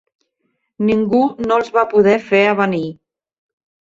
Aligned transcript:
Ningú 0.87 1.19
no 1.49 1.57
els 1.61 1.69
va 1.75 1.83
poder 1.91 2.15
fer 2.31 2.39
avenir. 2.53 2.81